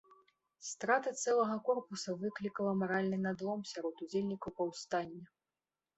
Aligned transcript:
Страта 0.67 1.11
цэлага 1.23 1.57
корпуса 1.67 2.15
выклікала 2.23 2.73
маральны 2.81 3.21
надлом 3.27 3.61
сярод 3.73 3.95
удзельнікаў 4.07 4.49
паўстання. 4.63 5.25